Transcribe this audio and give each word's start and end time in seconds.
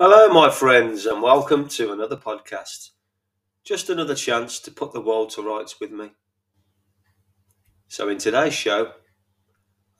Hello, 0.00 0.28
my 0.28 0.50
friends, 0.50 1.06
and 1.06 1.22
welcome 1.22 1.68
to 1.68 1.92
another 1.92 2.16
podcast. 2.16 2.90
Just 3.64 3.88
another 3.88 4.16
chance 4.16 4.58
to 4.58 4.72
put 4.72 4.92
the 4.92 5.00
world 5.00 5.30
to 5.30 5.42
rights 5.42 5.78
with 5.80 5.92
me. 5.92 6.10
So, 7.86 8.08
in 8.08 8.18
today's 8.18 8.54
show, 8.54 8.90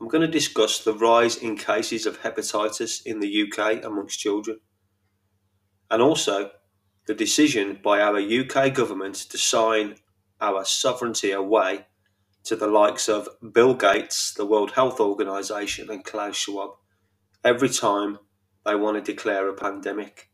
I'm 0.00 0.08
going 0.08 0.22
to 0.22 0.26
discuss 0.26 0.80
the 0.82 0.94
rise 0.94 1.36
in 1.36 1.56
cases 1.56 2.06
of 2.06 2.22
hepatitis 2.22 3.06
in 3.06 3.20
the 3.20 3.44
UK 3.44 3.84
amongst 3.84 4.18
children, 4.18 4.58
and 5.88 6.02
also 6.02 6.50
the 7.06 7.14
decision 7.14 7.78
by 7.80 8.00
our 8.00 8.18
UK 8.18 8.74
government 8.74 9.14
to 9.14 9.38
sign 9.38 9.94
our 10.40 10.64
sovereignty 10.64 11.30
away 11.30 11.86
to 12.42 12.56
the 12.56 12.66
likes 12.66 13.08
of 13.08 13.28
Bill 13.52 13.74
Gates, 13.74 14.34
the 14.34 14.44
World 14.44 14.72
Health 14.72 14.98
Organization, 14.98 15.88
and 15.88 16.04
Klaus 16.04 16.34
Schwab 16.34 16.70
every 17.44 17.68
time 17.68 18.18
they 18.64 18.74
want 18.74 19.04
to 19.04 19.12
declare 19.12 19.48
a 19.48 19.54
pandemic. 19.54 20.30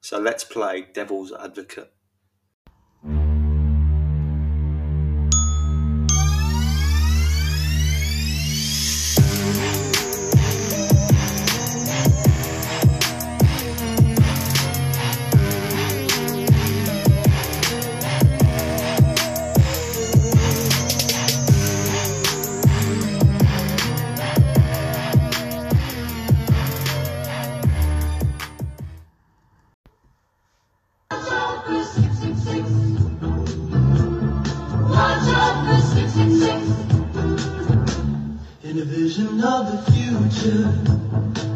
So 0.00 0.18
let's 0.18 0.44
play 0.44 0.86
devil's 0.92 1.32
advocate. 1.32 1.93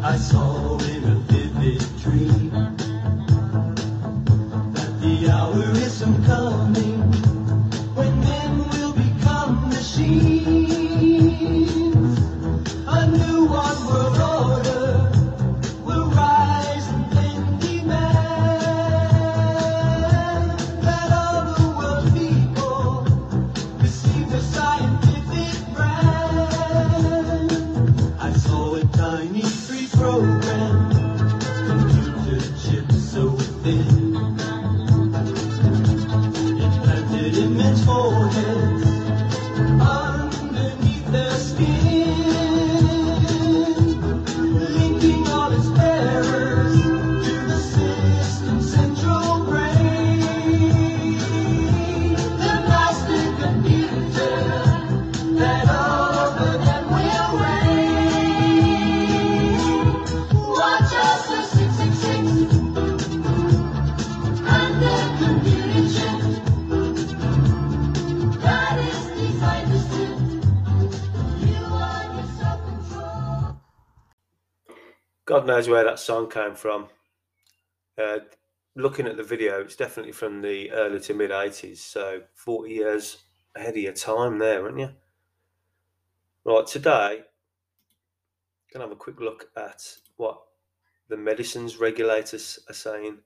I 0.03 0.17
saw 0.17 0.58
immense 37.89 38.13
foreheads 38.13 38.58
God 75.29 75.45
knows 75.45 75.69
where 75.69 75.83
that 75.83 75.99
song 75.99 76.27
came 76.27 76.55
from. 76.55 76.87
Uh, 77.95 78.17
looking 78.75 79.05
at 79.05 79.15
the 79.15 79.21
video, 79.21 79.61
it's 79.61 79.75
definitely 79.75 80.11
from 80.11 80.41
the 80.41 80.71
early 80.71 80.99
to 81.01 81.13
mid 81.13 81.29
80s, 81.29 81.77
so 81.77 82.23
40 82.33 82.71
years 82.71 83.17
ahead 83.55 83.77
of 83.77 83.83
your 83.83 83.93
time 83.93 84.39
there, 84.39 84.63
aren't 84.63 84.79
you? 84.79 84.89
Right, 86.43 86.65
today, 86.65 87.21
going 88.73 88.79
to 88.81 88.87
have 88.87 88.91
a 88.91 88.95
quick 88.95 89.19
look 89.19 89.51
at 89.55 89.83
what 90.17 90.41
the 91.09 91.17
medicines 91.17 91.77
regulators 91.77 92.57
are 92.67 92.73
saying. 92.73 93.19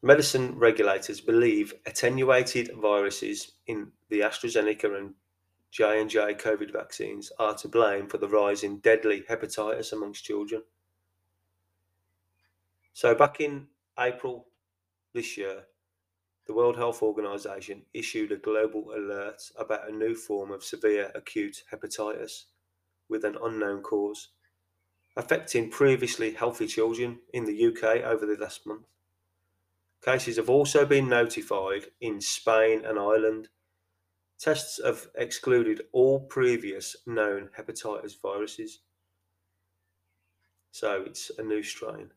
Medicine 0.00 0.58
regulators 0.58 1.20
believe 1.20 1.74
attenuated 1.84 2.70
viruses 2.80 3.52
in 3.66 3.92
the 4.08 4.20
AstraZeneca 4.20 4.96
and 4.96 5.12
J&J 5.70 6.36
COVID 6.36 6.72
vaccines 6.72 7.30
are 7.38 7.54
to 7.56 7.68
blame 7.68 8.06
for 8.06 8.16
the 8.16 8.28
rise 8.28 8.62
in 8.62 8.78
deadly 8.78 9.22
hepatitis 9.28 9.92
amongst 9.92 10.24
children. 10.24 10.62
So 12.98 13.14
back 13.14 13.40
in 13.40 13.68
April 13.96 14.48
this 15.14 15.36
year, 15.36 15.66
the 16.48 16.52
World 16.52 16.76
Health 16.76 17.00
Organization 17.00 17.82
issued 17.94 18.32
a 18.32 18.36
global 18.36 18.92
alert 18.92 19.40
about 19.56 19.88
a 19.88 19.92
new 19.92 20.16
form 20.16 20.50
of 20.50 20.64
severe 20.64 21.12
acute 21.14 21.62
hepatitis 21.72 22.46
with 23.08 23.24
an 23.24 23.38
unknown 23.40 23.82
cause, 23.82 24.30
affecting 25.16 25.70
previously 25.70 26.32
healthy 26.32 26.66
children 26.66 27.20
in 27.32 27.44
the 27.44 27.66
UK 27.66 28.02
over 28.04 28.26
the 28.26 28.36
last 28.36 28.66
month. 28.66 28.88
Cases 30.04 30.36
have 30.36 30.50
also 30.50 30.84
been 30.84 31.08
notified 31.08 31.84
in 32.00 32.20
Spain 32.20 32.84
and 32.84 32.98
Ireland. 32.98 33.48
Tests 34.40 34.80
have 34.84 35.06
excluded 35.14 35.82
all 35.92 36.18
previous 36.18 36.96
known 37.06 37.50
hepatitis 37.56 38.20
viruses. 38.20 38.80
So 40.72 41.04
it's 41.06 41.30
a 41.38 41.44
new 41.44 41.62
strain. 41.62 42.10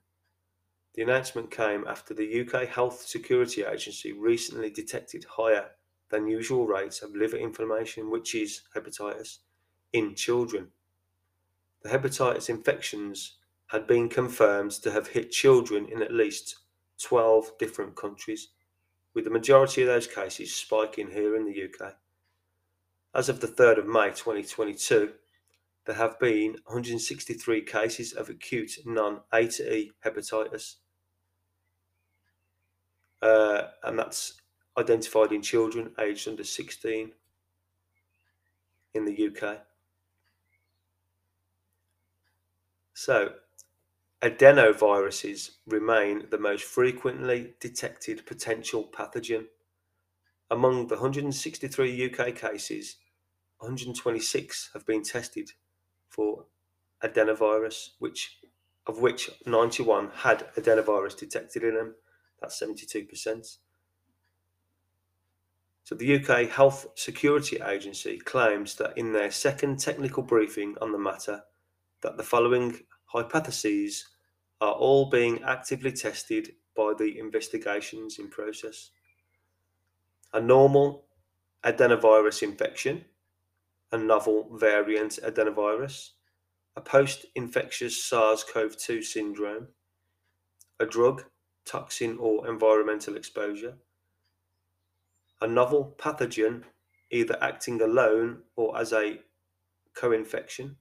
The 0.94 1.04
announcement 1.04 1.52
came 1.52 1.86
after 1.88 2.14
the 2.14 2.42
UK 2.42 2.68
Health 2.68 3.02
Security 3.02 3.64
Agency 3.64 4.12
recently 4.12 4.70
detected 4.70 5.24
higher 5.24 5.72
than 6.10 6.28
usual 6.28 6.68
rates 6.68 7.02
of 7.02 7.16
liver 7.16 7.38
inflammation, 7.38 8.12
which 8.12 8.36
is 8.36 8.64
hepatitis, 8.76 9.38
in 9.94 10.16
children. 10.16 10.68
The 11.84 11.90
hepatitis 11.90 12.50
infections 12.50 13.38
had 13.68 13.88
been 13.88 14.10
confirmed 14.10 14.72
to 14.72 14.92
have 14.92 15.08
hit 15.08 15.32
children 15.32 15.88
in 15.88 16.02
at 16.02 16.14
least 16.14 16.58
12 17.02 17.58
different 17.58 17.96
countries, 17.96 18.50
with 19.14 19.24
the 19.24 19.32
majority 19.32 19.82
of 19.82 19.88
those 19.88 20.08
cases 20.08 20.54
spiking 20.54 21.10
here 21.10 21.38
in 21.38 21.46
the 21.46 21.64
UK. 21.64 21.96
As 23.16 23.30
of 23.30 23.40
the 23.40 23.48
3rd 23.48 23.80
of 23.80 23.88
May 23.88 24.10
2022, 24.10 25.14
there 25.86 25.96
have 25.96 26.20
been 26.20 26.58
163 26.66 27.62
cases 27.64 28.14
of 28.14 28.30
acute 28.30 28.78
non 28.86 29.22
A 29.34 29.48
to 29.48 29.74
E 29.74 29.92
hepatitis, 30.06 30.76
uh, 33.22 33.64
and 33.84 33.98
that's 33.98 34.42
identified 34.78 35.32
in 35.32 35.42
children 35.42 35.92
aged 36.00 36.28
under 36.28 36.44
16 36.44 37.12
in 38.94 39.06
the 39.06 39.28
UK. 39.28 39.60
So, 42.94 43.34
adenoviruses 44.22 45.52
remain 45.66 46.28
the 46.30 46.38
most 46.38 46.64
frequently 46.64 47.56
detected 47.60 48.26
potential 48.28 48.88
pathogen. 48.96 49.46
Among 50.52 50.88
the 50.88 50.96
163 50.96 52.14
UK 52.14 52.36
cases, 52.36 52.98
126 53.58 54.70
have 54.74 54.86
been 54.86 55.02
tested 55.02 55.52
for 56.12 56.46
adenovirus, 57.04 57.90
which 58.00 58.38
of 58.88 59.00
which 59.00 59.30
91 59.46 60.10
had 60.14 60.48
adenovirus 60.56 61.18
detected 61.18 61.64
in 61.64 61.76
them. 61.76 61.96
That's 62.40 62.62
72%. 62.62 63.58
So 65.84 65.96
the 65.96 66.16
UK 66.16 66.50
Health 66.50 66.88
Security 66.96 67.60
Agency 67.62 68.18
claims 68.18 68.76
that 68.76 68.98
in 68.98 69.14
their 69.14 69.32
second 69.32 69.80
technical 69.80 70.24
briefing 70.24 70.76
on 70.82 70.92
the 70.92 70.98
matter, 70.98 71.44
that 72.02 72.18
the 72.18 72.24
following 72.24 72.80
hypotheses 73.06 74.08
are 74.60 74.74
all 74.74 75.10
being 75.10 75.44
actively 75.44 75.92
tested 75.92 76.54
by 76.76 76.94
the 76.98 77.20
investigations 77.20 78.20
in 78.20 78.30
process. 78.30 78.92
A 80.34 80.40
normal 80.40 81.06
adenovirus 81.64 82.42
infection, 82.42 83.06
a 83.92 83.98
novel 83.98 84.48
variant 84.54 85.20
adenovirus, 85.24 86.12
a 86.76 86.82
post 86.82 87.26
infectious 87.36 88.04
SARS 88.04 88.44
CoV 88.44 88.78
2 88.78 89.02
syndrome, 89.02 89.68
a 90.80 90.86
drug, 90.86 91.26
toxin, 91.66 92.18
or 92.20 92.48
environmental 92.48 93.18
exposure, 93.18 93.76
a 95.42 95.48
novel 95.48 95.96
pathogen 95.98 96.64
either 97.12 97.38
acting 97.42 97.82
alone 97.82 98.40
or 98.56 98.78
as 98.80 98.94
a 98.94 99.20
co 99.94 100.12
infection, 100.14 100.78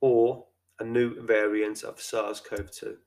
or 0.00 0.46
a 0.78 0.84
new 0.84 1.20
variant 1.24 1.82
of 1.82 2.00
SARS 2.00 2.40
CoV 2.40 2.70
2. 2.70 2.98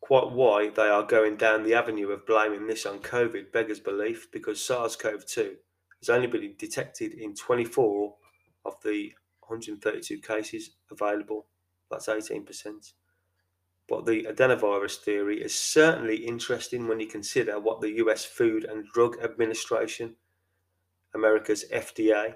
Quite 0.00 0.30
why 0.30 0.70
they 0.70 0.88
are 0.88 1.02
going 1.02 1.36
down 1.36 1.62
the 1.62 1.74
avenue 1.74 2.10
of 2.10 2.26
blaming 2.26 2.66
this 2.66 2.86
on 2.86 3.00
COVID 3.00 3.52
beggars 3.52 3.80
belief 3.80 4.30
because 4.30 4.64
SARS 4.64 4.96
CoV 4.96 5.26
2 5.26 5.56
has 6.06 6.14
only 6.14 6.26
been 6.26 6.54
detected 6.58 7.14
in 7.14 7.34
24 7.34 8.14
of 8.64 8.74
the 8.82 9.12
132 9.40 10.18
cases 10.18 10.70
available. 10.90 11.46
That's 11.90 12.08
18%. 12.08 12.92
But 13.88 14.06
the 14.06 14.24
adenovirus 14.24 14.96
theory 14.96 15.42
is 15.42 15.54
certainly 15.54 16.16
interesting 16.16 16.88
when 16.88 17.00
you 17.00 17.06
consider 17.06 17.58
what 17.58 17.80
the 17.80 17.92
US 18.04 18.24
Food 18.24 18.64
and 18.64 18.86
Drug 18.92 19.16
Administration, 19.22 20.16
America's 21.14 21.64
FDA, 21.72 22.34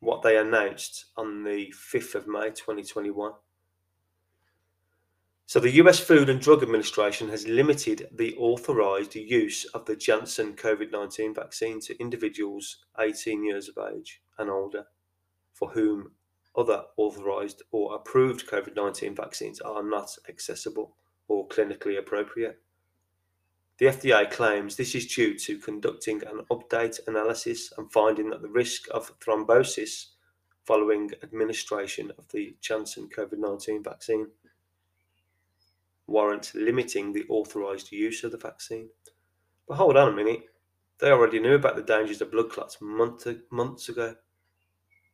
what 0.00 0.22
they 0.22 0.36
announced 0.36 1.06
on 1.16 1.44
the 1.44 1.72
5th 1.92 2.14
of 2.14 2.26
May 2.26 2.50
2021. 2.50 3.32
So, 5.46 5.60
the 5.60 5.72
US 5.82 6.00
Food 6.00 6.28
and 6.28 6.40
Drug 6.40 6.62
Administration 6.62 7.28
has 7.28 7.46
limited 7.46 8.08
the 8.12 8.34
authorized 8.36 9.14
use 9.14 9.64
of 9.66 9.84
the 9.84 9.96
Janssen 9.96 10.54
COVID 10.54 10.90
19 10.90 11.34
vaccine 11.34 11.80
to 11.80 12.00
individuals 12.00 12.84
18 12.98 13.44
years 13.44 13.68
of 13.68 13.76
age 13.92 14.22
and 14.38 14.48
older 14.48 14.86
for 15.52 15.70
whom 15.70 16.12
other 16.56 16.84
authorized 16.96 17.62
or 17.70 17.94
approved 17.94 18.48
COVID 18.48 18.76
19 18.76 19.14
vaccines 19.14 19.60
are 19.60 19.82
not 19.82 20.16
accessible 20.28 20.96
or 21.28 21.48
clinically 21.48 21.98
appropriate. 21.98 22.60
The 23.78 23.86
FDA 23.86 24.30
claims 24.30 24.76
this 24.76 24.94
is 24.94 25.06
due 25.06 25.36
to 25.38 25.58
conducting 25.58 26.22
an 26.24 26.44
update 26.50 27.00
analysis 27.08 27.72
and 27.76 27.90
finding 27.90 28.30
that 28.30 28.42
the 28.42 28.48
risk 28.48 28.86
of 28.90 29.18
thrombosis 29.18 30.12
following 30.64 31.10
administration 31.22 32.12
of 32.18 32.28
the 32.28 32.54
Janssen 32.60 33.08
COVID 33.08 33.38
19 33.38 33.82
vaccine 33.82 34.28
warrants 36.12 36.54
limiting 36.54 37.12
the 37.12 37.24
authorised 37.28 37.90
use 37.90 38.22
of 38.22 38.30
the 38.30 38.38
vaccine. 38.38 38.90
But 39.66 39.76
hold 39.76 39.96
on 39.96 40.12
a 40.12 40.16
minute, 40.16 40.44
they 40.98 41.10
already 41.10 41.40
knew 41.40 41.54
about 41.54 41.74
the 41.74 41.82
dangers 41.82 42.20
of 42.20 42.30
blood 42.30 42.50
clots 42.50 42.78
month, 42.80 43.26
months 43.50 43.88
ago 43.88 44.14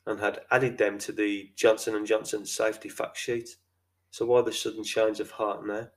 and 0.08 0.20
had 0.20 0.40
added 0.50 0.78
them 0.78 0.98
to 0.98 1.12
the 1.12 1.50
Johnson 1.54 2.04
& 2.04 2.06
Johnson 2.06 2.46
safety 2.46 2.88
fact 2.88 3.18
sheet. 3.18 3.56
So 4.10 4.24
why 4.24 4.40
the 4.40 4.52
sudden 4.52 4.82
change 4.82 5.20
of 5.20 5.32
heart 5.32 5.66
now? 5.66 5.88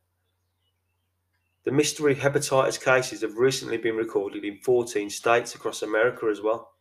The 1.64 1.72
mystery 1.72 2.16
hepatitis 2.16 2.84
cases 2.84 3.22
have 3.22 3.38
recently 3.38 3.78
been 3.78 3.96
recorded 3.96 4.44
in 4.44 4.58
14 4.58 5.10
states 5.10 5.56
across 5.56 5.82
America 5.82 6.26
as 6.26 6.42
well. 6.42 6.74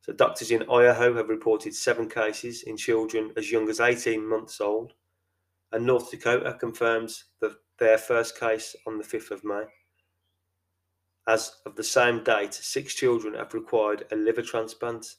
So 0.00 0.12
doctors 0.12 0.50
in 0.50 0.68
Idaho 0.68 1.14
have 1.14 1.28
reported 1.28 1.74
seven 1.74 2.08
cases 2.08 2.64
in 2.64 2.76
children 2.76 3.32
as 3.36 3.52
young 3.52 3.68
as 3.68 3.78
18 3.78 4.26
months 4.26 4.60
old, 4.60 4.94
and 5.72 5.86
North 5.86 6.10
Dakota 6.10 6.56
confirms 6.58 7.24
the, 7.40 7.56
their 7.78 7.98
first 7.98 8.38
case 8.38 8.74
on 8.86 8.98
the 8.98 9.04
5th 9.04 9.30
of 9.30 9.44
May. 9.44 9.64
As 11.26 11.52
of 11.64 11.76
the 11.76 11.84
same 11.84 12.24
date, 12.24 12.54
six 12.54 12.94
children 12.94 13.34
have 13.34 13.54
required 13.54 14.06
a 14.10 14.16
liver 14.16 14.42
transplant 14.42 15.14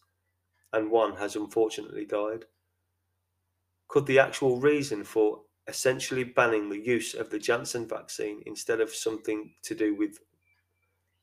and 0.74 0.92
one 0.92 1.16
has 1.16 1.36
unfortunately 1.36 2.06
died. 2.06 2.46
Could 3.88 4.06
the 4.06 4.20
actual 4.20 4.60
reason 4.60 5.04
for 5.04 5.42
essentially 5.68 6.24
banning 6.24 6.70
the 6.70 6.80
use 6.80 7.14
of 7.14 7.30
the 7.30 7.40
Janssen 7.40 7.88
vaccine 7.88 8.42
instead 8.46 8.82
of 8.82 8.90
something 8.90 9.54
to 9.64 9.76
do 9.76 9.96
with 9.96 10.20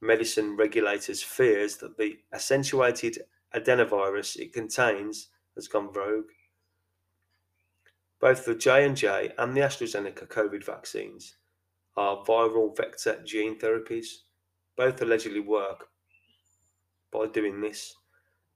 medicine 0.01 0.57
regulators' 0.57 1.23
fears 1.23 1.77
that 1.79 1.97
the 1.99 2.19
accentuated 2.33 3.19
adenovirus 3.55 4.37
it 4.37 4.53
contains 4.53 5.29
has 5.55 5.67
gone 5.67 5.93
rogue? 5.93 6.31
Both 8.21 8.45
the 8.45 8.55
J&J 8.55 9.33
and 9.39 9.57
the 9.57 9.61
AstraZeneca 9.61 10.27
COVID 10.27 10.65
vaccines 10.65 11.37
are 11.97 12.25
viral 12.25 12.77
vector 12.77 13.23
gene 13.25 13.59
therapies. 13.59 14.07
Both 14.77 15.01
allegedly 15.03 15.41
work 15.41 15.89
by 17.13 17.27
doing 17.27 17.61
this 17.61 17.95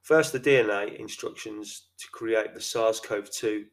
First, 0.02 0.32
the 0.32 0.40
DNA 0.40 0.96
instructions 0.98 1.86
to 1.98 2.08
create 2.10 2.54
the 2.54 2.60
SARS 2.60 2.98
CoV 2.98 3.30
2 3.30 3.66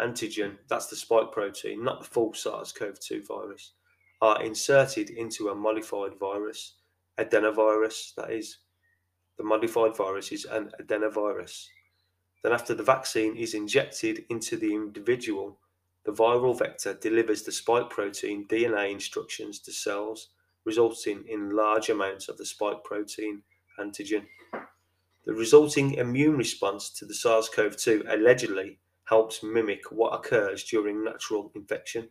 antigen, 0.00 0.56
that's 0.68 0.86
the 0.86 0.96
spike 0.96 1.32
protein, 1.32 1.84
not 1.84 2.00
the 2.00 2.08
full 2.08 2.32
SARS 2.32 2.72
CoV 2.72 2.98
2 2.98 3.24
virus, 3.28 3.74
are 4.22 4.42
inserted 4.42 5.10
into 5.10 5.50
a 5.50 5.54
modified 5.54 6.18
virus, 6.18 6.76
adenovirus, 7.18 8.14
that 8.14 8.30
is. 8.30 8.58
The 9.36 9.44
modified 9.44 9.94
virus 9.94 10.32
is 10.32 10.46
an 10.46 10.72
adenovirus. 10.80 11.66
Then, 12.46 12.52
after 12.52 12.74
the 12.74 12.84
vaccine 12.84 13.34
is 13.34 13.54
injected 13.54 14.24
into 14.28 14.56
the 14.56 14.72
individual, 14.72 15.58
the 16.04 16.12
viral 16.12 16.56
vector 16.56 16.94
delivers 16.94 17.42
the 17.42 17.50
spike 17.50 17.90
protein 17.90 18.46
DNA 18.46 18.92
instructions 18.92 19.58
to 19.62 19.72
cells, 19.72 20.28
resulting 20.64 21.24
in 21.26 21.56
large 21.56 21.90
amounts 21.90 22.28
of 22.28 22.36
the 22.38 22.46
spike 22.46 22.84
protein 22.84 23.42
antigen. 23.80 24.26
The 25.24 25.34
resulting 25.34 25.94
immune 25.94 26.36
response 26.36 26.88
to 26.90 27.04
the 27.04 27.14
SARS 27.14 27.48
CoV 27.48 27.76
2 27.76 28.04
allegedly 28.08 28.78
helps 29.06 29.42
mimic 29.42 29.90
what 29.90 30.14
occurs 30.14 30.62
during 30.62 31.02
natural 31.02 31.50
infection 31.56 32.10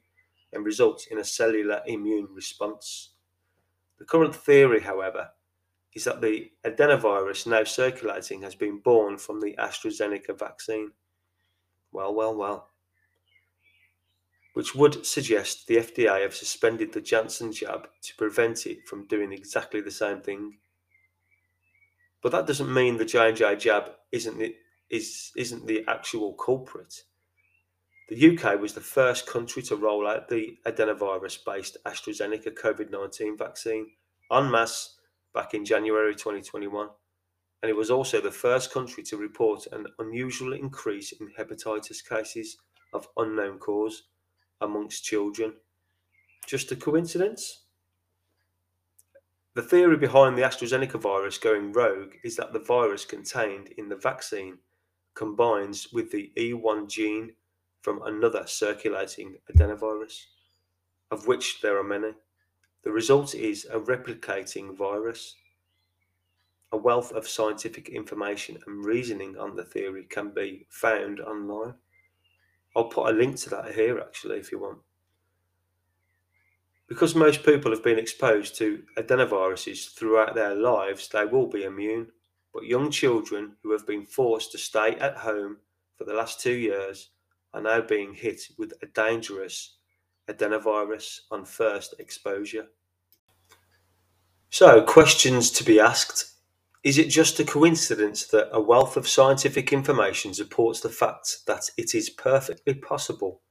and 0.52 0.66
results 0.66 1.08
in 1.08 1.20
a 1.20 1.24
cellular 1.24 1.82
immune 1.86 2.28
response. 2.34 3.12
The 4.00 4.06
current 4.06 4.36
theory, 4.36 4.82
however, 4.82 5.30
is 5.96 6.04
that 6.04 6.22
the 6.22 6.52
adenovirus 6.66 7.48
now 7.48 7.64
circulating 7.64 8.42
has 8.42 8.54
been 8.54 8.80
born 8.80 9.18
from 9.18 9.40
the 9.40 9.56
AstraZeneca 9.58 10.38
vaccine. 10.38 10.92
Well, 11.94 12.14
well, 12.14 12.36
well. 12.36 12.70
Which 14.54 14.76
would 14.76 15.06
suggest 15.06 15.68
the 15.68 15.78
FDA 15.78 16.22
have 16.22 16.36
suspended 16.36 16.92
the 16.92 17.02
Janssen 17.02 17.54
jab 17.54 17.88
to 18.02 18.16
prevent 18.18 18.68
it 18.68 18.88
from 18.88 19.08
doing 19.08 19.32
exactly 19.32 19.80
the 19.80 19.92
same 19.92 20.22
thing. 20.22 20.58
But 22.22 22.34
that 22.34 22.48
doesn't 22.48 22.74
mean 22.74 22.98
the 22.98 23.06
J&J 23.06 23.56
jab 23.56 23.92
isn't 24.12 24.38
the, 24.38 24.56
is, 24.90 25.32
isn't 25.38 25.66
the 25.66 25.86
actual 25.88 26.34
culprit. 26.34 27.04
The 28.10 28.38
UK 28.38 28.60
was 28.60 28.74
the 28.74 28.82
first 28.82 29.28
country 29.28 29.62
to 29.64 29.76
roll 29.76 30.08
out 30.08 30.28
the 30.28 30.58
adenovirus-based 30.66 31.78
AstraZeneca 31.86 32.54
COVID-19 32.54 33.38
vaccine 33.38 33.92
en 34.32 34.52
masse 34.52 34.95
back 35.36 35.54
in 35.54 35.66
January 35.66 36.16
2021, 36.16 36.88
and 37.62 37.70
it 37.70 37.76
was 37.76 37.92
also 37.92 38.22
the 38.22 38.32
first 38.32 38.72
country 38.72 39.04
to 39.04 39.18
report 39.18 39.68
an 39.72 39.86
unusual 40.00 40.54
increase 40.54 41.12
in 41.12 41.30
hepatitis 41.38 42.04
cases 42.08 42.58
of 42.94 43.08
unknown 43.18 43.60
cause 43.60 44.04
amongst 44.62 45.04
children. 45.04 45.54
Just 46.48 46.72
a 46.72 46.76
coincidence? 46.76 47.66
The 49.56 49.62
theory 49.62 49.98
behind 49.98 50.38
the 50.38 50.42
AstraZeneca 50.42 51.00
virus 51.00 51.38
going 51.38 51.74
rogue 51.74 52.14
is 52.24 52.36
that 52.38 52.54
the 52.54 52.60
virus 52.60 53.06
contained 53.06 53.70
in 53.78 53.90
the 53.90 53.96
vaccine 53.96 54.60
combines 55.16 55.92
with 55.94 56.12
the 56.12 56.32
E1 56.38 56.90
gene 56.90 57.34
from 57.82 58.02
another 58.04 58.46
circulating 58.48 59.38
adenovirus, 59.54 60.26
of 61.12 61.28
which 61.28 61.62
there 61.62 61.78
are 61.78 61.84
many. 61.84 62.14
The 62.86 62.92
result 62.92 63.34
is 63.34 63.66
a 63.66 63.80
replicating 63.80 64.78
virus. 64.78 65.36
A 66.72 66.78
wealth 66.78 67.12
of 67.14 67.28
scientific 67.28 67.90
information 67.90 68.60
and 68.66 68.86
reasoning 68.86 69.38
on 69.38 69.56
the 69.56 69.64
theory 69.66 70.04
can 70.04 70.30
be 70.30 70.68
found 70.70 71.20
online. 71.20 71.74
I'll 72.76 72.86
put 72.90 73.10
a 73.10 73.18
link 73.18 73.38
to 73.38 73.50
that 73.50 73.74
here 73.74 74.00
actually 74.00 74.38
if 74.38 74.52
you 74.52 74.60
want. 74.60 74.78
Because 76.88 77.16
most 77.16 77.44
people 77.44 77.72
have 77.72 77.84
been 77.84 77.98
exposed 77.98 78.56
to 78.58 78.84
adenoviruses 78.98 79.96
throughout 79.96 80.36
their 80.36 80.54
lives, 80.54 81.08
they 81.08 81.26
will 81.26 81.48
be 81.48 81.64
immune. 81.64 82.12
But 82.54 82.66
young 82.66 82.92
children 82.92 83.56
who 83.64 83.72
have 83.72 83.88
been 83.88 84.06
forced 84.06 84.52
to 84.52 84.60
stay 84.60 84.96
at 84.98 85.18
home 85.18 85.58
for 85.98 86.04
the 86.04 86.14
last 86.14 86.40
two 86.40 86.54
years 86.54 87.10
are 87.56 87.62
now 87.62 87.82
being 87.82 88.14
hit 88.14 88.42
with 88.60 88.74
a 88.84 88.86
dangerous 88.88 89.78
adenovirus 90.30 91.22
on 91.32 91.46
first 91.46 91.96
exposure. 92.00 92.68
So, 94.50 94.82
questions 94.82 95.52
to 95.52 95.64
be 95.64 95.80
asked. 95.80 96.32
Is 96.84 96.98
it 96.98 97.10
just 97.10 97.40
a 97.40 97.44
coincidence 97.44 98.26
that 98.28 98.50
a 98.52 98.62
wealth 98.62 98.96
of 98.96 99.08
scientific 99.08 99.74
information 99.74 100.34
supports 100.34 100.82
the 100.82 100.90
fact 100.90 101.40
that 101.48 101.70
it 101.78 101.96
is 101.96 102.10
perfectly 102.12 102.76
possible 102.76 103.42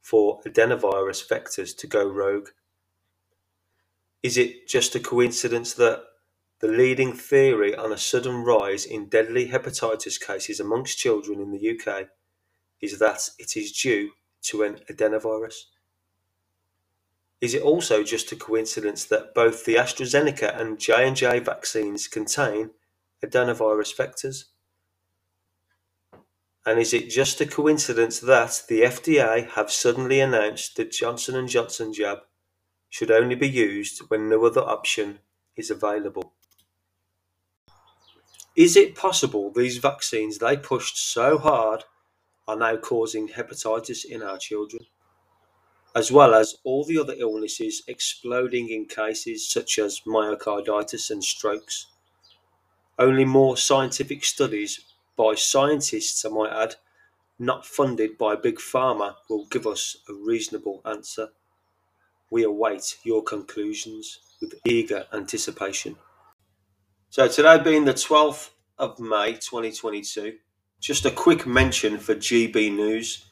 for 0.00 0.40
adenovirus 0.42 1.26
vectors 1.28 1.76
to 1.78 1.86
go 1.86 2.06
rogue? 2.06 2.50
Is 4.22 4.38
it 4.38 4.68
just 4.68 4.94
a 4.94 5.00
coincidence 5.00 5.74
that 5.74 6.04
the 6.60 6.68
leading 6.68 7.12
theory 7.12 7.74
on 7.74 7.92
a 7.92 7.98
sudden 7.98 8.44
rise 8.44 8.86
in 8.86 9.08
deadly 9.08 9.48
hepatitis 9.48 10.18
cases 10.18 10.60
amongst 10.60 10.96
children 10.96 11.40
in 11.40 11.50
the 11.50 11.70
UK 11.78 12.08
is 12.80 12.98
that 12.98 13.28
it 13.38 13.56
is 13.56 13.72
due 13.72 14.12
to 14.42 14.62
an 14.62 14.78
adenovirus? 14.90 15.54
Is 17.40 17.54
it 17.54 17.62
also 17.62 18.02
just 18.02 18.32
a 18.32 18.36
coincidence 18.36 19.04
that 19.06 19.34
both 19.34 19.64
the 19.64 19.74
AstraZeneca 19.74 20.58
and 20.58 20.78
J&J 20.78 21.40
vaccines 21.40 22.08
contain 22.08 22.70
adenovirus 23.22 23.94
vectors? 23.94 24.44
And 26.66 26.78
is 26.78 26.94
it 26.94 27.10
just 27.10 27.40
a 27.40 27.46
coincidence 27.46 28.20
that 28.20 28.62
the 28.68 28.82
FDA 28.82 29.50
have 29.50 29.70
suddenly 29.70 30.20
announced 30.20 30.76
that 30.76 30.92
Johnson 30.92 31.46
& 31.46 31.48
Johnson 31.48 31.92
jab 31.92 32.20
should 32.88 33.10
only 33.10 33.34
be 33.34 33.48
used 33.48 34.00
when 34.08 34.30
no 34.30 34.46
other 34.46 34.62
option 34.62 35.18
is 35.56 35.70
available? 35.70 36.32
Is 38.56 38.76
it 38.76 38.94
possible 38.94 39.50
these 39.50 39.78
vaccines 39.78 40.38
they 40.38 40.56
pushed 40.56 40.96
so 40.96 41.38
hard 41.38 41.84
are 42.46 42.56
now 42.56 42.76
causing 42.76 43.28
hepatitis 43.28 44.04
in 44.04 44.22
our 44.22 44.38
children? 44.38 44.86
As 45.94 46.10
well 46.10 46.34
as 46.34 46.56
all 46.64 46.84
the 46.84 46.98
other 46.98 47.14
illnesses 47.16 47.82
exploding 47.86 48.68
in 48.68 48.86
cases 48.86 49.48
such 49.48 49.78
as 49.78 50.00
myocarditis 50.06 51.10
and 51.10 51.22
strokes. 51.22 51.86
Only 52.98 53.24
more 53.24 53.56
scientific 53.56 54.24
studies 54.24 54.80
by 55.16 55.34
scientists, 55.34 56.24
I 56.24 56.30
might 56.30 56.52
add, 56.52 56.76
not 57.38 57.66
funded 57.66 58.18
by 58.18 58.36
Big 58.36 58.56
Pharma, 58.56 59.14
will 59.28 59.46
give 59.46 59.66
us 59.66 59.96
a 60.08 60.12
reasonable 60.12 60.80
answer. 60.84 61.28
We 62.30 62.42
await 62.42 62.98
your 63.04 63.22
conclusions 63.22 64.18
with 64.40 64.54
eager 64.64 65.06
anticipation. 65.12 65.96
So, 67.10 67.28
today 67.28 67.62
being 67.62 67.84
the 67.84 67.94
12th 67.94 68.50
of 68.78 68.98
May 68.98 69.34
2022, 69.34 70.38
just 70.80 71.04
a 71.04 71.10
quick 71.10 71.46
mention 71.46 71.98
for 71.98 72.14
GB 72.14 72.74
News, 72.74 73.24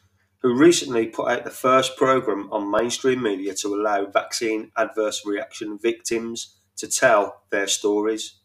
who 0.42 0.54
recently 0.58 1.06
put 1.06 1.30
out 1.30 1.44
the 1.44 1.50
first 1.50 1.96
programme 1.96 2.50
on 2.52 2.70
mainstream 2.70 3.22
media 3.22 3.54
to 3.54 3.68
allow 3.68 4.06
vaccine 4.06 4.70
adverse 4.76 5.24
reaction 5.24 5.78
victims 5.78 6.60
to 6.76 6.88
tell 6.88 7.44
their 7.50 7.66
stories 7.68 8.40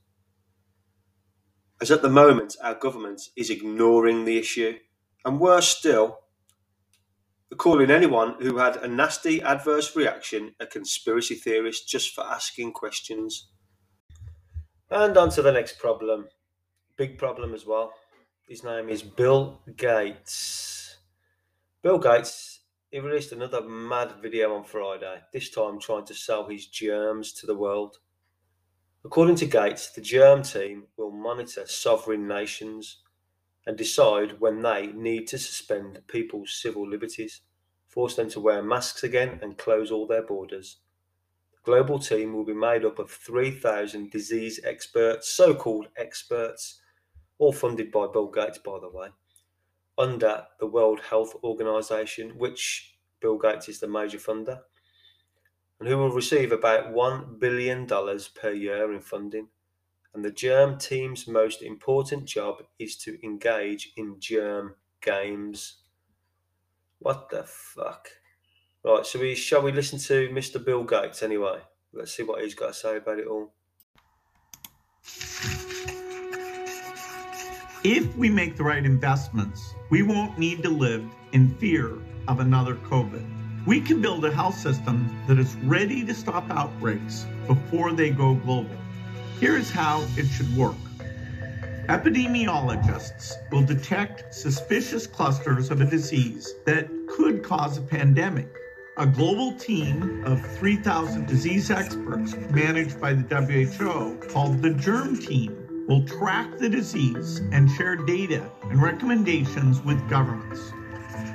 as 1.82 1.92
at 1.92 2.01
the 2.01 2.10
moment 2.10 2.56
our 2.62 2.74
government 2.75 3.30
is 3.36 3.50
ignoring 3.50 4.25
the 4.25 4.38
issue, 4.38 4.77
and 5.25 5.39
worse 5.39 5.68
still, 5.68 6.20
calling 7.58 7.92
anyone 7.92 8.36
who 8.42 8.58
had 8.58 8.77
a 8.77 8.88
nasty 8.88 9.42
adverse 9.42 9.96
reaction 9.96 10.54
a 10.60 10.66
conspiracy 10.66 11.36
theorist 11.36 11.88
just 11.88 12.13
for 12.13 12.24
asking 12.24 12.72
questions. 12.72 13.50
And 14.89 15.16
on 15.18 15.30
to 15.32 15.42
the 15.42 15.51
next 15.51 15.80
problem. 15.80 16.30
Big 16.98 17.18
problem 17.18 17.54
as 17.54 17.66
well. 17.66 17.94
His 18.48 18.63
name 18.63 18.89
is 18.89 19.04
Bill 19.04 19.60
Gates. 19.75 20.76
Bill 21.88 22.00
Gates, 22.00 22.63
he 22.91 23.00
released 23.00 23.32
another 23.32 23.62
mad 23.62 24.15
video 24.22 24.53
on 24.53 24.65
Friday, 24.65 25.22
this 25.32 25.50
time 25.50 25.79
trying 25.79 26.03
to 26.08 26.13
sell 26.13 26.46
his 26.46 26.67
germs 26.67 27.32
to 27.32 27.46
the 27.46 27.56
world. 27.56 28.00
According 29.06 29.38
to 29.38 29.46
Gates, 29.46 29.91
the 29.91 30.01
germ 30.01 30.44
team 30.44 30.88
will 30.98 31.12
monitor 31.12 31.65
sovereign 31.65 32.27
nations 32.27 33.03
and 33.65 33.77
decide 33.77 34.41
when 34.41 34.62
they 34.62 34.88
need 34.88 35.27
to 35.27 35.38
suspend 35.38 36.01
people's 36.10 36.62
civil 36.62 36.86
liberties, 36.86 37.39
force 37.88 38.17
them 38.17 38.29
to 38.32 38.41
wear 38.41 38.62
masks 38.62 39.03
again, 39.03 39.39
and 39.41 39.58
close 39.58 39.89
all 39.89 40.06
their 40.06 40.24
borders. 40.24 40.79
The 41.53 41.72
global 41.72 42.00
team 42.00 42.34
will 42.34 42.44
be 42.44 42.53
made 42.53 42.84
up 42.84 43.00
of 43.00 43.10
3,000 43.10 44.12
disease 44.12 44.60
experts, 44.65 45.29
so 45.29 45.56
called 45.56 45.88
experts, 45.96 46.82
all 47.38 47.53
funded 47.53 47.94
by 47.94 48.08
Bill 48.12 48.27
Gates, 48.27 48.58
by 48.58 48.77
the 48.77 48.89
way, 48.89 49.08
under 49.98 50.46
the 50.60 50.68
World 50.68 51.01
Health 51.10 51.36
Organization, 51.44 52.38
which 52.38 52.98
Bill 53.20 53.38
Gates 53.38 53.70
is 53.70 53.80
the 53.80 53.88
major 53.88 54.18
funder 54.18 54.60
and 55.80 55.88
who 55.88 55.98
will 55.98 56.12
receive 56.12 56.51
about 56.51 56.94
$1 56.94 57.39
billion 57.39 57.86
per 57.86 58.51
year 58.51 58.94
in 58.94 59.01
funding. 59.01 59.48
And 60.13 60.25
the 60.25 60.32
Germ 60.32 60.80
team's 60.80 61.27
most 61.27 61.62
important 61.62 62.25
job 62.25 62.63
is 62.80 62.98
to 62.98 63.24
engage 63.24 63.92
in 63.96 64.20
germ 64.20 64.75
games. 65.01 65.84
What 67.00 67.30
the 67.30 67.44
fuck? 67.44 68.10
Right, 68.84 69.06
so 69.06 69.20
we 69.20 69.36
shall 69.36 69.62
we 69.62 69.72
listen 69.72 70.00
to 70.00 70.30
Mr. 70.30 70.63
Bill 70.63 70.84
Gates 70.84 71.22
anyway? 71.22 71.60
Let's 71.94 72.16
see 72.16 72.24
what 72.24 72.42
he's 72.42 72.56
got 72.56 72.68
to 72.68 72.74
say 72.74 72.98
about 72.98 73.20
it 73.20 73.27
all. 73.27 73.54
If 77.89 78.17
we 78.17 78.27
make 78.27 78.58
the 78.58 78.65
right 78.65 78.86
investments, 78.86 79.74
we 79.89 80.01
won't 80.01 80.38
need 80.38 80.62
to 80.63 80.70
live 80.70 81.06
in 81.32 81.56
fear 81.56 81.94
of 82.27 82.41
another 82.41 82.75
COVID. 82.75 83.65
We 83.65 83.79
can 83.79 84.01
build 84.01 84.25
a 84.25 84.32
health 84.34 84.56
system 84.56 85.10
that 85.25 85.39
is 85.39 85.56
ready 85.63 86.06
to 86.06 86.13
stop 86.13 86.51
outbreaks 86.51 87.25
before 87.48 87.94
they 87.94 88.10
go 88.10 88.34
global. 88.34 88.75
Here 89.39 89.56
is 89.56 89.72
how 89.72 90.06
it 90.17 90.25
should 90.25 90.53
work. 90.58 90.75
Epidemiologists 91.88 93.32
will 93.53 93.63
detect 93.63 94.36
suspicious 94.36 95.08
clusters 95.08 95.72
of 95.72 95.79
a 95.79 95.86
disease 95.86 96.56
that 96.65 96.89
could 97.08 97.41
cause 97.41 97.77
a 97.77 97.82
pandemic. 97.82 98.53
A 98.98 99.08
global 99.08 99.53
team 99.53 100.25
of 100.25 100.46
3,000 100.58 101.25
disease 101.25 101.72
experts 101.72 102.36
managed 102.51 103.00
by 103.00 103.13
the 103.13 103.24
WHO, 103.24 104.27
called 104.27 104.62
the 104.62 104.72
Germ 104.72 105.17
Team, 105.17 105.66
will 105.88 106.03
track 106.03 106.58
the 106.58 106.70
disease 106.70 107.41
and 107.51 107.72
share 107.72 107.96
data 107.96 108.50
and 108.63 108.82
recommendations 108.82 109.82
with 109.82 109.98
governments. 110.10 110.74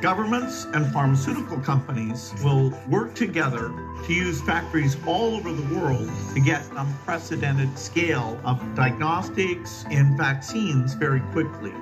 Governments 0.02 0.66
and 0.75 0.92
pharmaceutical 0.92 1.59
companies 1.59 2.35
will 2.44 2.73
work 2.88 3.14
together 3.14 3.73
to 4.04 4.12
use 4.12 4.42
factories 4.42 4.97
all 5.06 5.35
over 5.37 5.52
the 5.52 5.75
world 5.76 6.11
to 6.35 6.40
get 6.40 6.68
an 6.71 6.76
unprecedented 6.78 7.78
scale 7.78 8.40
of 8.44 8.61
diagnostics 8.75 9.85
and 9.90 10.18
vaccines 10.18 10.94
very 10.94 11.21
quickly. 11.32 11.73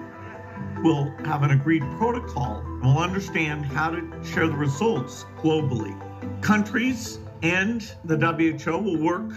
We'll 0.83 1.11
have 1.25 1.43
an 1.43 1.50
agreed 1.50 1.83
protocol 1.99 2.61
and 2.61 2.83
we'll 2.83 2.99
understand 2.99 3.67
how 3.67 3.91
to 3.91 4.25
share 4.25 4.47
the 4.47 4.57
results 4.57 5.27
globally. 5.39 5.97
Countries 6.43 7.19
and 7.43 7.91
the 8.05 8.17
WHO 8.17 8.79
will 8.79 8.99
work 8.99 9.31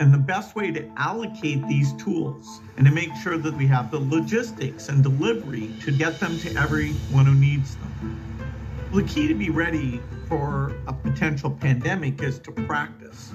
and 0.00 0.12
the 0.12 0.18
best 0.18 0.54
way 0.54 0.70
to 0.70 0.88
allocate 0.96 1.66
these 1.66 1.92
tools 1.94 2.60
and 2.76 2.86
to 2.86 2.92
make 2.92 3.14
sure 3.16 3.38
that 3.38 3.54
we 3.54 3.66
have 3.66 3.90
the 3.90 3.98
logistics 3.98 4.88
and 4.88 5.02
delivery 5.02 5.74
to 5.80 5.90
get 5.92 6.20
them 6.20 6.38
to 6.38 6.54
everyone 6.56 7.26
who 7.26 7.34
needs 7.34 7.76
them. 7.76 8.88
The 8.92 9.02
key 9.02 9.28
to 9.28 9.34
be 9.34 9.50
ready 9.50 10.00
for 10.28 10.72
a 10.86 10.92
potential 10.92 11.50
pandemic 11.50 12.22
is 12.22 12.38
to 12.40 12.52
practice. 12.52 13.32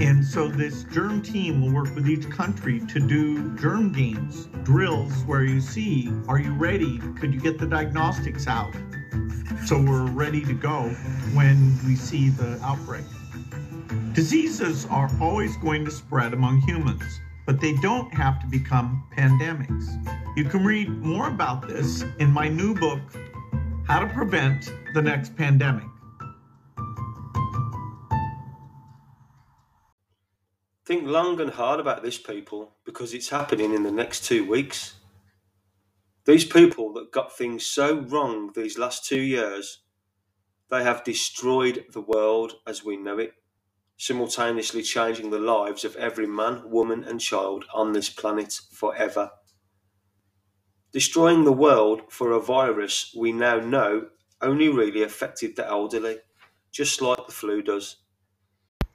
And 0.00 0.24
so 0.24 0.48
this 0.48 0.84
germ 0.84 1.22
team 1.22 1.60
will 1.60 1.72
work 1.72 1.94
with 1.94 2.08
each 2.08 2.28
country 2.30 2.80
to 2.88 3.00
do 3.00 3.54
germ 3.56 3.92
games, 3.92 4.48
drills 4.64 5.12
where 5.24 5.44
you 5.44 5.60
see, 5.60 6.10
are 6.28 6.38
you 6.38 6.52
ready? 6.52 6.98
Could 7.20 7.34
you 7.34 7.40
get 7.40 7.58
the 7.58 7.66
diagnostics 7.66 8.46
out? 8.46 8.74
So 9.66 9.80
we're 9.80 10.10
ready 10.10 10.42
to 10.44 10.54
go 10.54 10.88
when 11.34 11.78
we 11.86 11.94
see 11.94 12.30
the 12.30 12.58
outbreak. 12.62 13.04
Diseases 14.14 14.84
are 14.90 15.10
always 15.22 15.56
going 15.56 15.86
to 15.86 15.90
spread 15.90 16.34
among 16.34 16.60
humans, 16.60 17.02
but 17.46 17.62
they 17.62 17.72
don't 17.76 18.12
have 18.12 18.38
to 18.42 18.46
become 18.46 19.02
pandemics. 19.16 19.86
You 20.36 20.44
can 20.44 20.62
read 20.66 20.90
more 21.02 21.28
about 21.28 21.66
this 21.66 22.04
in 22.18 22.30
my 22.30 22.46
new 22.46 22.74
book, 22.74 23.00
How 23.86 24.00
to 24.00 24.06
Prevent 24.12 24.70
the 24.92 25.00
Next 25.00 25.34
Pandemic. 25.34 25.86
Think 30.84 31.06
long 31.06 31.40
and 31.40 31.50
hard 31.50 31.80
about 31.80 32.02
this, 32.02 32.18
people, 32.18 32.76
because 32.84 33.14
it's 33.14 33.30
happening 33.30 33.72
in 33.72 33.82
the 33.82 33.90
next 33.90 34.26
two 34.26 34.46
weeks. 34.46 34.92
These 36.26 36.44
people 36.44 36.92
that 36.92 37.12
got 37.12 37.34
things 37.34 37.64
so 37.64 38.00
wrong 38.00 38.52
these 38.54 38.76
last 38.76 39.06
two 39.06 39.22
years, 39.22 39.78
they 40.68 40.82
have 40.82 41.02
destroyed 41.02 41.86
the 41.94 42.02
world 42.02 42.56
as 42.66 42.84
we 42.84 42.98
know 42.98 43.16
it 43.16 43.32
simultaneously 44.02 44.82
changing 44.82 45.30
the 45.30 45.38
lives 45.38 45.84
of 45.84 45.94
every 45.94 46.26
man, 46.26 46.60
woman, 46.68 47.04
and 47.04 47.20
child 47.20 47.64
on 47.72 47.92
this 47.92 48.08
planet 48.08 48.52
forever. 48.72 49.30
Destroying 50.92 51.44
the 51.44 51.52
world 51.52 52.02
for 52.08 52.32
a 52.32 52.40
virus 52.40 53.14
we 53.16 53.30
now 53.30 53.58
know 53.60 54.08
only 54.40 54.68
really 54.68 55.04
affected 55.04 55.54
the 55.54 55.64
elderly, 55.64 56.16
just 56.72 57.00
like 57.00 57.24
the 57.24 57.32
flu 57.32 57.62
does. 57.62 57.98
It 58.80 58.88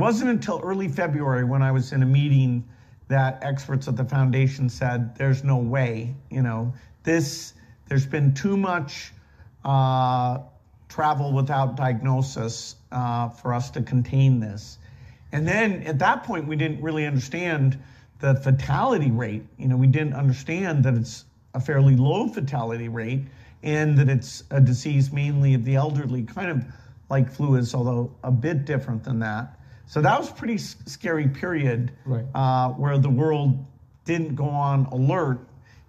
wasn't 0.00 0.30
until 0.30 0.60
early 0.60 0.88
February 0.88 1.44
when 1.44 1.62
I 1.62 1.70
was 1.70 1.92
in 1.92 2.02
a 2.02 2.06
meeting 2.06 2.68
that 3.06 3.38
experts 3.42 3.86
at 3.86 3.96
the 3.96 4.04
foundation 4.04 4.68
said 4.68 5.14
there's 5.14 5.44
no 5.44 5.56
way, 5.56 6.16
you 6.32 6.42
know, 6.42 6.74
this, 7.04 7.54
there's 7.88 8.06
been 8.06 8.34
too 8.34 8.56
much 8.56 9.12
uh, 9.64 10.38
travel 10.88 11.32
without 11.32 11.76
diagnosis 11.76 12.76
uh, 12.92 13.28
for 13.28 13.52
us 13.52 13.70
to 13.70 13.82
contain 13.82 14.40
this. 14.40 14.78
And 15.32 15.46
then 15.46 15.82
at 15.82 15.98
that 15.98 16.24
point, 16.24 16.46
we 16.46 16.56
didn't 16.56 16.80
really 16.80 17.06
understand 17.06 17.78
the 18.20 18.34
fatality 18.36 19.10
rate. 19.10 19.44
You 19.58 19.68
know, 19.68 19.76
we 19.76 19.86
didn't 19.86 20.14
understand 20.14 20.84
that 20.84 20.94
it's 20.94 21.24
a 21.54 21.60
fairly 21.60 21.96
low 21.96 22.28
fatality 22.28 22.88
rate 22.88 23.24
and 23.62 23.98
that 23.98 24.08
it's 24.08 24.44
a 24.50 24.60
disease 24.60 25.12
mainly 25.12 25.54
of 25.54 25.64
the 25.64 25.74
elderly, 25.74 26.22
kind 26.22 26.50
of 26.50 26.64
like 27.10 27.30
flu 27.30 27.56
is, 27.56 27.74
although 27.74 28.14
a 28.22 28.30
bit 28.30 28.64
different 28.64 29.02
than 29.04 29.18
that. 29.18 29.58
So 29.86 30.00
that 30.00 30.18
was 30.18 30.30
a 30.30 30.34
pretty 30.34 30.58
scary 30.58 31.28
period 31.28 31.92
Right. 32.04 32.24
uh, 32.34 32.70
where 32.70 32.98
the 32.98 33.10
world 33.10 33.64
didn't 34.04 34.34
go 34.34 34.48
on 34.48 34.86
alert, 34.86 35.40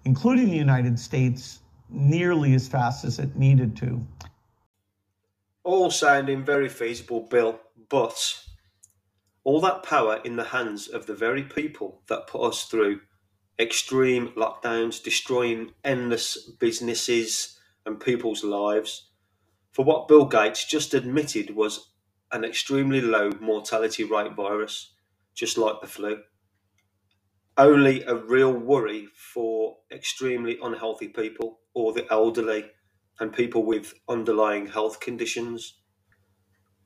including 0.04 0.50
the 0.50 0.56
United 0.56 0.98
States, 0.98 1.60
nearly 1.90 2.54
as 2.54 2.68
fast 2.68 3.04
as 3.04 3.18
it 3.18 3.34
needed 3.36 3.76
to. 3.78 4.00
All 5.68 5.90
sounding 5.90 6.46
very 6.46 6.70
feasible, 6.70 7.20
Bill, 7.20 7.60
but 7.90 8.42
all 9.44 9.60
that 9.60 9.82
power 9.82 10.18
in 10.24 10.36
the 10.36 10.44
hands 10.44 10.88
of 10.88 11.04
the 11.04 11.12
very 11.12 11.42
people 11.42 12.00
that 12.06 12.26
put 12.26 12.40
us 12.40 12.64
through 12.64 13.02
extreme 13.58 14.28
lockdowns, 14.28 15.02
destroying 15.02 15.74
endless 15.84 16.38
businesses 16.58 17.58
and 17.84 18.00
people's 18.00 18.42
lives, 18.42 19.10
for 19.70 19.84
what 19.84 20.08
Bill 20.08 20.24
Gates 20.24 20.64
just 20.64 20.94
admitted 20.94 21.54
was 21.54 21.90
an 22.32 22.44
extremely 22.44 23.02
low 23.02 23.32
mortality 23.38 24.04
rate 24.04 24.32
virus, 24.32 24.94
just 25.34 25.58
like 25.58 25.82
the 25.82 25.86
flu. 25.86 26.22
Only 27.58 28.04
a 28.04 28.14
real 28.14 28.54
worry 28.54 29.08
for 29.14 29.76
extremely 29.92 30.58
unhealthy 30.62 31.08
people 31.08 31.58
or 31.74 31.92
the 31.92 32.10
elderly 32.10 32.70
and 33.20 33.32
people 33.32 33.64
with 33.64 33.94
underlying 34.08 34.66
health 34.66 35.00
conditions. 35.00 35.74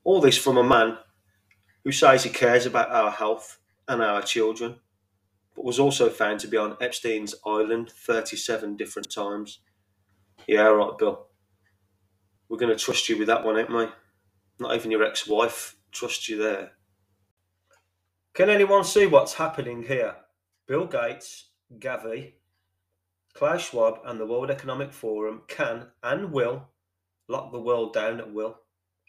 All 0.03 0.19
this 0.19 0.37
from 0.37 0.57
a 0.57 0.63
man 0.63 0.97
who 1.83 1.91
says 1.91 2.23
he 2.23 2.29
cares 2.29 2.65
about 2.65 2.91
our 2.91 3.11
health 3.11 3.59
and 3.87 4.01
our 4.01 4.21
children, 4.21 4.75
but 5.55 5.65
was 5.65 5.79
also 5.79 6.09
found 6.09 6.39
to 6.39 6.47
be 6.47 6.57
on 6.57 6.77
Epstein's 6.81 7.35
island 7.45 7.91
37 7.91 8.75
different 8.75 9.11
times. 9.11 9.59
Yeah, 10.47 10.63
right, 10.63 10.97
Bill. 10.97 11.27
We're 12.49 12.57
going 12.57 12.75
to 12.75 12.83
trust 12.83 13.09
you 13.09 13.17
with 13.17 13.27
that 13.27 13.43
one, 13.43 13.57
ain't 13.57 13.73
we? 13.73 13.87
Not 14.59 14.75
even 14.75 14.91
your 14.91 15.03
ex 15.03 15.27
wife 15.27 15.75
trusts 15.91 16.29
you 16.29 16.37
there. 16.37 16.71
Can 18.33 18.49
anyone 18.49 18.83
see 18.83 19.05
what's 19.05 19.33
happening 19.33 19.83
here? 19.83 20.15
Bill 20.67 20.85
Gates, 20.85 21.49
Gavi, 21.77 22.33
Klaus 23.33 23.69
Schwab, 23.69 23.99
and 24.05 24.19
the 24.19 24.27
World 24.27 24.51
Economic 24.51 24.93
Forum 24.93 25.41
can 25.47 25.87
and 26.03 26.31
will 26.31 26.69
lock 27.27 27.51
the 27.51 27.59
world 27.59 27.93
down 27.93 28.19
at 28.19 28.31
will 28.31 28.59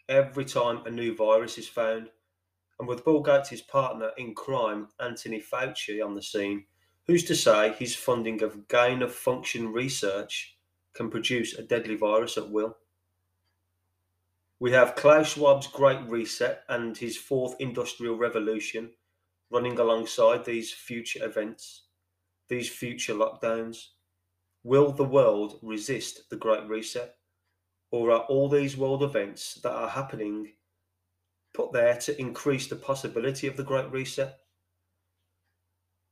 every 0.09 0.45
time 0.45 0.85
a 0.85 0.89
new 0.89 1.15
virus 1.15 1.57
is 1.57 1.67
found. 1.67 2.09
And 2.79 2.87
with 2.87 3.05
Bill 3.05 3.21
Gates' 3.21 3.61
partner 3.61 4.11
in 4.17 4.33
crime, 4.33 4.89
Anthony 4.99 5.39
Fauci, 5.39 6.03
on 6.03 6.15
the 6.15 6.21
scene, 6.21 6.65
who's 7.07 7.23
to 7.25 7.35
say 7.35 7.73
his 7.73 7.95
funding 7.95 8.41
of 8.41 8.67
gain 8.67 9.01
of 9.01 9.13
function 9.13 9.71
research 9.71 10.57
can 10.93 11.09
produce 11.09 11.53
a 11.53 11.63
deadly 11.63 11.95
virus 11.95 12.37
at 12.37 12.49
will? 12.49 12.77
We 14.59 14.71
have 14.71 14.95
Klaus 14.95 15.33
Schwab's 15.33 15.67
Great 15.67 16.01
Reset 16.07 16.63
and 16.67 16.97
his 16.97 17.17
fourth 17.17 17.55
industrial 17.59 18.17
revolution 18.17 18.91
running 19.51 19.77
alongside 19.77 20.45
these 20.45 20.73
future 20.73 21.23
events, 21.23 21.83
these 22.49 22.69
future 22.69 23.13
lockdowns. 23.13 23.89
Will 24.65 24.91
the 24.91 25.03
world 25.03 25.59
resist 25.61 26.27
the 26.31 26.35
Great 26.35 26.67
Reset? 26.67 27.13
Or 27.91 28.09
are 28.09 28.21
all 28.21 28.49
these 28.49 28.75
world 28.75 29.03
events 29.03 29.59
that 29.61 29.71
are 29.71 29.89
happening 29.89 30.53
put 31.53 31.71
there 31.71 31.95
to 31.97 32.19
increase 32.19 32.65
the 32.65 32.75
possibility 32.75 33.45
of 33.45 33.57
the 33.57 33.63
Great 33.63 33.91
Reset? 33.91 34.35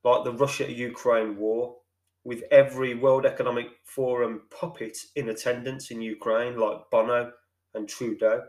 Like 0.04 0.22
the 0.22 0.32
Russia 0.32 0.70
Ukraine 0.70 1.36
war, 1.36 1.78
with 2.22 2.44
every 2.52 2.94
World 2.94 3.26
Economic 3.26 3.70
Forum 3.82 4.42
puppet 4.56 4.98
in 5.16 5.30
attendance 5.30 5.90
in 5.90 6.00
Ukraine, 6.00 6.56
like 6.56 6.88
Bono 6.92 7.32
and 7.74 7.88
Trudeau, 7.88 8.44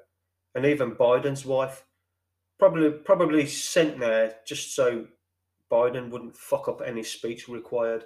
and 0.54 0.68
even 0.68 0.92
Biden's 0.92 1.48
wife, 1.48 1.84
probably 2.60 2.92
probably 2.92 3.48
sent 3.48 4.00
there 4.00 4.36
just 4.46 4.76
so 4.76 5.08
Biden 5.72 6.12
wouldn't 6.12 6.38
fuck 6.38 6.68
up 6.68 6.84
any 6.86 7.02
speech 7.02 7.50
required. 7.50 8.06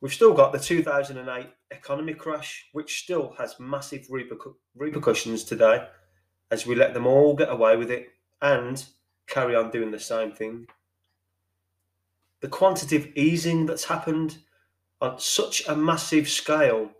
We've 0.00 0.12
still 0.12 0.32
got 0.32 0.52
the 0.52 0.58
2008 0.58 1.46
economy 1.70 2.14
crash, 2.14 2.68
which 2.72 3.02
still 3.02 3.34
has 3.38 3.58
massive 3.58 4.06
repercu- 4.08 4.54
repercussions 4.76 5.44
today 5.44 5.88
as 6.50 6.66
we 6.66 6.74
let 6.74 6.94
them 6.94 7.06
all 7.06 7.34
get 7.34 7.50
away 7.50 7.76
with 7.76 7.90
it 7.90 8.08
and 8.40 8.84
carry 9.26 9.54
on 9.54 9.70
doing 9.70 9.90
the 9.90 9.98
same 9.98 10.32
thing. 10.32 10.66
The 12.40 12.48
quantitative 12.48 13.12
easing 13.16 13.66
that's 13.66 13.84
happened 13.84 14.38
on 15.00 15.18
such 15.18 15.66
a 15.68 15.76
massive 15.76 16.28
scale, 16.28 16.90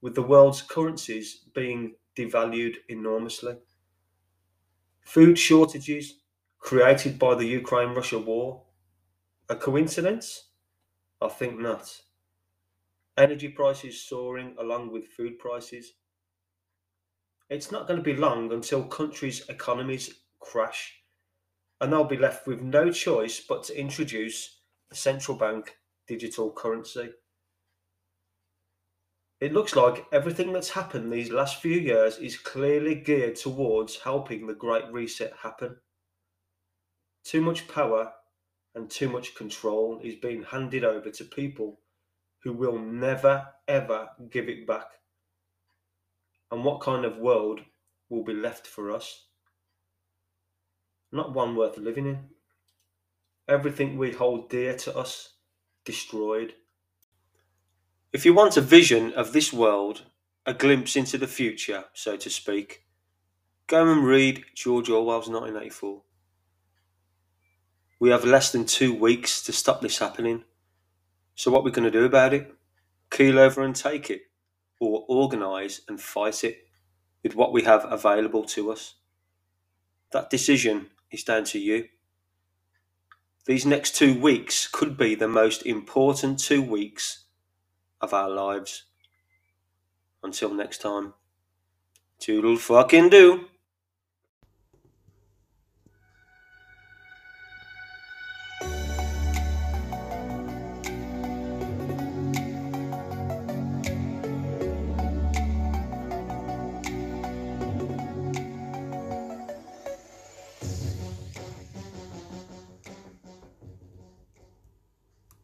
with 0.00 0.14
the 0.14 0.22
world's 0.22 0.62
currencies 0.62 1.44
being 1.54 1.94
devalued 2.16 2.76
enormously. 2.88 3.56
Food 5.00 5.38
shortages 5.38 6.20
created 6.58 7.18
by 7.18 7.34
the 7.34 7.46
Ukraine 7.46 7.94
Russia 7.94 8.18
war. 8.18 8.64
A 9.48 9.56
coincidence? 9.56 10.50
I 11.20 11.28
think 11.28 11.58
not. 11.58 12.00
Energy 13.18 13.48
prices 13.48 14.00
soaring 14.00 14.54
along 14.60 14.92
with 14.92 15.08
food 15.08 15.40
prices. 15.40 15.94
It's 17.50 17.72
not 17.72 17.88
going 17.88 17.98
to 17.98 18.04
be 18.04 18.14
long 18.14 18.52
until 18.52 18.84
countries' 18.84 19.48
economies 19.48 20.14
crash 20.38 20.94
and 21.80 21.92
they'll 21.92 22.04
be 22.04 22.16
left 22.16 22.46
with 22.46 22.60
no 22.60 22.92
choice 22.92 23.40
but 23.40 23.64
to 23.64 23.78
introduce 23.78 24.60
a 24.92 24.94
central 24.94 25.36
bank 25.36 25.76
digital 26.06 26.52
currency. 26.52 27.10
It 29.40 29.52
looks 29.52 29.74
like 29.74 30.06
everything 30.12 30.52
that's 30.52 30.70
happened 30.70 31.12
these 31.12 31.30
last 31.30 31.60
few 31.60 31.76
years 31.76 32.18
is 32.18 32.36
clearly 32.36 32.94
geared 32.94 33.34
towards 33.34 34.00
helping 34.00 34.46
the 34.46 34.54
Great 34.54 34.90
Reset 34.92 35.32
happen. 35.42 35.76
Too 37.24 37.40
much 37.40 37.66
power 37.66 38.12
and 38.76 38.88
too 38.88 39.08
much 39.08 39.34
control 39.34 40.00
is 40.04 40.14
being 40.14 40.44
handed 40.44 40.84
over 40.84 41.10
to 41.10 41.24
people 41.24 41.80
who 42.42 42.52
will 42.52 42.78
never 42.78 43.46
ever 43.66 44.08
give 44.30 44.48
it 44.48 44.66
back. 44.66 44.86
And 46.50 46.64
what 46.64 46.80
kind 46.80 47.04
of 47.04 47.18
world 47.18 47.60
will 48.08 48.24
be 48.24 48.32
left 48.32 48.66
for 48.66 48.90
us? 48.90 49.26
Not 51.12 51.34
one 51.34 51.56
worth 51.56 51.78
living 51.78 52.06
in. 52.06 52.18
Everything 53.48 53.96
we 53.96 54.12
hold 54.12 54.50
dear 54.50 54.74
to 54.76 54.96
us 54.96 55.34
destroyed. 55.84 56.54
If 58.12 58.24
you 58.24 58.34
want 58.34 58.56
a 58.56 58.62
vision 58.62 59.12
of 59.12 59.32
this 59.32 59.52
world, 59.52 60.04
a 60.46 60.54
glimpse 60.54 60.96
into 60.96 61.18
the 61.18 61.26
future, 61.26 61.84
so 61.92 62.16
to 62.16 62.30
speak, 62.30 62.84
go 63.66 63.90
and 63.90 64.04
read 64.04 64.44
George 64.54 64.88
Orwell's 64.88 65.28
1984. 65.28 66.02
We 68.00 68.10
have 68.10 68.24
less 68.24 68.52
than 68.52 68.64
two 68.64 68.94
weeks 68.94 69.42
to 69.42 69.52
stop 69.52 69.80
this 69.80 69.98
happening. 69.98 70.44
So, 71.38 71.52
what 71.52 71.60
are 71.60 71.62
we 71.62 71.70
going 71.70 71.84
to 71.84 71.90
do 71.96 72.04
about 72.04 72.34
it? 72.34 72.52
Keel 73.12 73.38
over 73.38 73.62
and 73.62 73.74
take 73.74 74.10
it, 74.10 74.22
or 74.80 75.04
organise 75.06 75.82
and 75.86 76.00
fight 76.00 76.42
it 76.42 76.66
with 77.22 77.36
what 77.36 77.52
we 77.52 77.62
have 77.62 77.86
available 77.88 78.42
to 78.46 78.72
us? 78.72 78.96
That 80.10 80.30
decision 80.30 80.88
is 81.12 81.22
down 81.22 81.44
to 81.44 81.60
you. 81.60 81.84
These 83.46 83.64
next 83.64 83.94
two 83.94 84.18
weeks 84.18 84.66
could 84.66 84.96
be 84.96 85.14
the 85.14 85.28
most 85.28 85.64
important 85.64 86.40
two 86.40 86.60
weeks 86.60 87.26
of 88.00 88.12
our 88.12 88.28
lives. 88.28 88.86
Until 90.24 90.52
next 90.52 90.78
time, 90.78 91.14
toodle 92.18 92.56
fucking 92.56 93.10
do. 93.10 93.44